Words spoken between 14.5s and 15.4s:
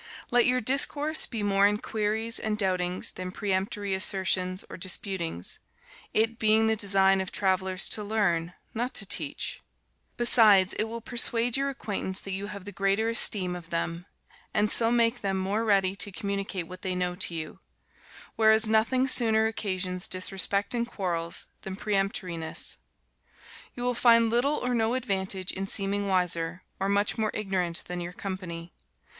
and soe make them